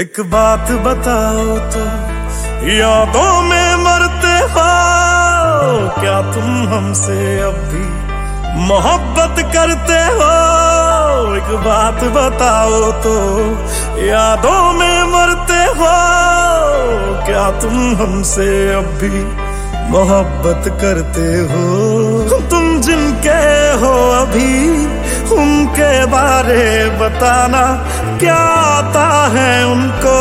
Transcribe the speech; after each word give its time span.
एक 0.00 0.18
बात 0.30 0.70
बताओ 0.84 1.44
तो 1.72 1.82
यादों 2.70 3.30
में 3.42 3.76
मरते 3.76 4.32
हो। 4.54 4.64
क्या 6.00 6.16
तुम 6.32 6.50
हमसे 6.68 7.16
अब 7.42 7.54
भी 7.70 7.84
मोहब्बत 8.66 9.40
करते 9.54 9.98
हो? 10.18 10.32
एक 11.36 11.50
बात 11.64 12.04
बताओ 12.16 12.90
तो 13.06 13.14
यादों 14.02 14.60
में 14.72 15.02
मरते 15.14 15.62
हो। 15.78 15.94
क्या 17.26 17.50
तुम 17.60 17.78
हमसे 18.02 18.48
अब 18.74 18.92
भी 19.02 19.24
मोहब्बत 19.90 20.68
करते 20.82 21.26
हो? 21.50 21.64
तुम 22.50 22.80
जिनके 22.80 23.40
हो 23.80 23.94
अभी 24.20 24.52
उनके 25.32 26.06
बारे 26.06 26.90
बताना 26.90 27.62
क्या 28.18 28.34
आता 28.34 29.26
है 29.26 29.66
उनको? 29.66 30.16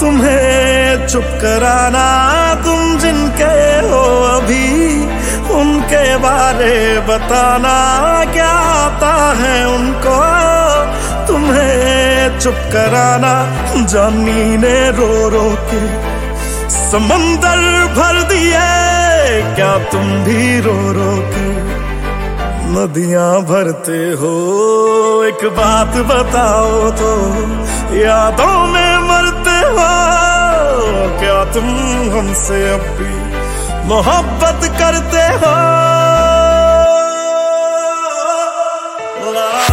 तुम्हें 0.00 1.06
चुप 1.06 1.22
कराना, 1.22 2.06
तुम 2.54 2.98
जिनके 2.98 3.88
हो 3.88 4.02
अभी, 4.24 4.96
उनके 5.54 6.16
बारे 6.16 6.98
बताना 7.00 7.76
क्या 8.32 8.48
आता 8.48 9.34
है 9.34 9.66
उनको? 9.66 10.18
तुम्हें 11.26 12.38
चुप 12.38 12.54
कराना, 12.54 13.34
जानी 13.84 14.56
ने 14.56 14.90
रो 14.90 15.28
रो 15.28 15.50
के 15.50 15.86
समंदर 16.68 17.60
भर 17.94 18.22
दिए, 18.22 18.66
क्या 19.54 19.78
तुम 19.78 20.24
भी 20.24 20.60
रो 20.60 20.92
रो 20.92 21.16
के? 21.16 21.73
नदियाँ 22.66 23.42
भरते 23.42 23.98
हो। 24.20 24.32
एक 25.24 25.44
बात 25.56 25.96
बताओ 26.10 26.90
तो 26.90 27.10
यादों 27.96 28.56
में 28.66 28.98
मरते 29.08 29.56
हो। 29.74 29.88
क्या 31.20 31.38
तुम 31.52 31.68
हमसे 32.12 32.58
अब 32.70 32.84
भी 32.98 33.12
मोहब्बत 33.88 34.60
करते 34.78 35.24
हो? 35.42 35.54
मेरी 39.24 39.63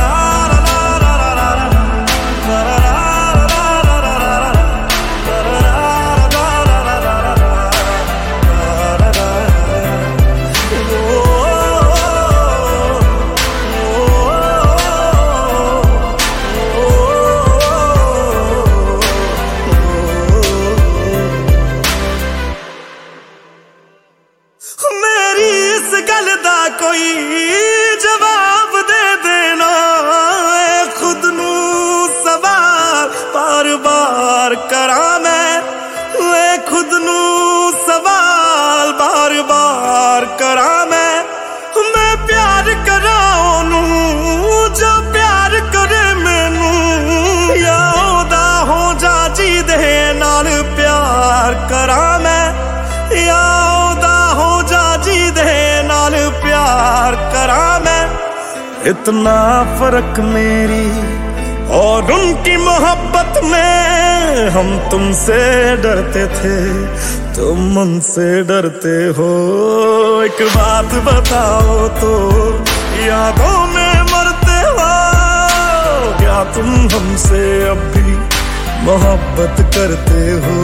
इतना 58.88 59.38
फ़र्क 59.80 60.20
मेरी 60.26 60.88
और 61.78 62.12
उनकी 62.12 62.56
मोहब्बत 62.58 63.40
में 63.44 64.50
हम 64.50 64.70
तुमसे 64.92 65.38
डरते 65.78 66.26
थे, 66.30 66.56
तुम 67.36 67.78
उनसे 67.78 68.28
डरते 68.44 68.96
हो। 69.18 69.30
एक 70.24 70.42
बात 70.56 70.96
बताओ 71.06 71.88
तो 72.00 72.12
यादों 73.06 73.58
में 73.68 74.02
मरते 74.12 74.60
हो, 74.70 74.90
क्या 76.18 76.44
तुम 76.56 76.70
हमसे 76.96 77.44
अब 77.70 77.88
भी 77.96 78.18
मोहब्बत 78.86 79.66
करते 79.76 80.22
हो? 80.44 80.60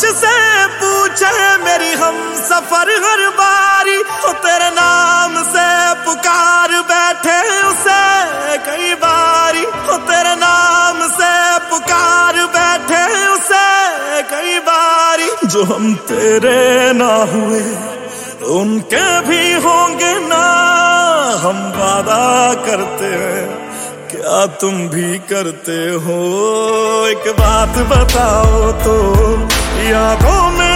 मुझसे 0.00 0.66
पूछे 0.80 1.30
मेरी 1.56 1.90
हम 1.92 2.14
सफ़र 2.34 2.90
हर 3.04 3.22
बारी। 3.30 3.96
वो 4.22 4.32
तेरे 4.44 4.68
नाम 4.70 5.34
से 5.46 5.64
पुकार 6.04 6.72
बैठे 6.82 7.36
उसे 7.62 7.98
कई 8.66 8.94
बारी। 8.94 9.64
वो 9.88 9.96
तेरे 10.08 10.34
नाम 10.36 11.02
से 11.10 11.32
पुकार 11.68 12.38
बैठे 12.56 13.02
उसे 13.26 14.22
कई 14.30 14.58
बारी। 14.60 15.28
जो 15.46 15.64
हम 15.64 15.94
तेरे 16.08 16.92
ना 16.92 17.12
हुए, 17.34 17.62
उनके 18.56 19.06
भी 19.20 19.52
होंगे 19.60 20.14
ना। 20.28 20.42
हम 21.44 21.62
वादा 21.76 22.26
करते 22.64 23.14
हैं, 23.18 23.46
क्या 24.08 24.44
तुम 24.60 24.88
भी 24.88 25.18
करते 25.28 25.80
हो? 26.00 26.20
एक 27.06 27.32
बात 27.36 27.78
बताओ 27.88 28.70
तो। 28.84 28.98
यादों 29.78 30.50
में 30.58 30.69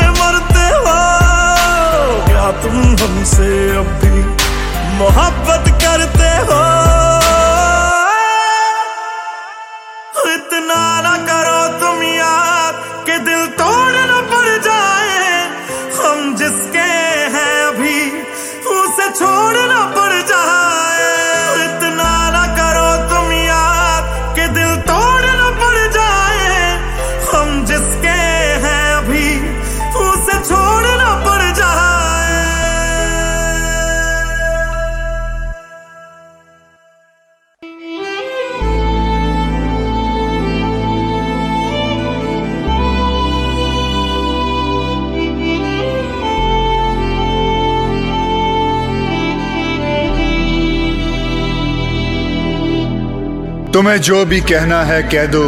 तुम्हें 53.75 53.97
जो 53.99 54.25
भी 54.25 54.41
कहना 54.41 54.82
है 54.82 55.03
कह 55.03 55.26
दो। 55.26 55.43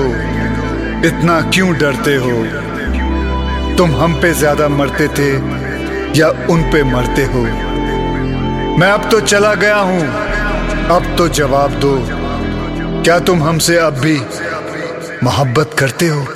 इतना 1.09 1.41
क्यों 1.51 1.75
डरते 1.79 2.15
हो? 2.17 2.31
तुम 3.77 3.91
हम 3.91 4.15
पे 4.23 4.33
ज़्यादा 4.33 4.69
मरते 4.69 5.07
थे 5.09 5.31
या 6.19 6.29
उन 6.51 6.63
पे 6.63 6.83
मरते 6.85 7.25
हो? 7.25 7.43
मैं 8.79 8.89
अब 8.89 9.09
तो 9.11 9.21
चला 9.21 9.55
गया 9.55 9.77
हूँ। 9.77 10.01
अब 10.89 11.15
तो 11.19 11.29
जवाब 11.29 11.71
दो। 11.71 11.95
क्या 13.03 13.19
तुम 13.19 13.43
हमसे 13.43 13.77
अब 13.79 13.99
भी 13.99 14.17
मोहब्बत 15.23 15.77
करते 15.79 16.09
हो? 16.09 16.27